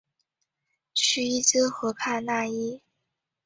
[0.95, 2.81] 叙伊兹河畔讷伊。